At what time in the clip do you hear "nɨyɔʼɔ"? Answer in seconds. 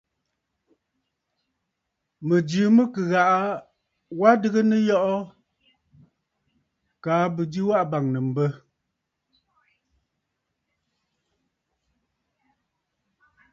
4.69-5.13